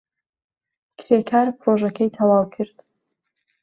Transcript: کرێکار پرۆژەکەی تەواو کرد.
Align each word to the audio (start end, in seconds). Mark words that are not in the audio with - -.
کرێکار 0.99 1.47
پرۆژەکەی 1.59 2.13
تەواو 2.15 2.51
کرد. 2.53 2.77